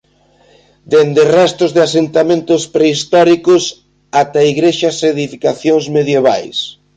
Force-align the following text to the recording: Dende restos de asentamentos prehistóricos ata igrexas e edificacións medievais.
Dende 0.91 1.23
restos 1.39 1.69
de 1.75 1.81
asentamentos 1.87 2.61
prehistóricos 2.75 3.63
ata 4.21 4.41
igrexas 4.53 4.95
e 4.99 5.07
edificacións 5.15 5.85
medievais. 5.97 6.57